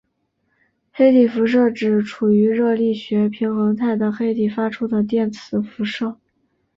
[0.91, 6.17] 黑体辐射指处于热力学平衡态的黑体发出的电磁辐射。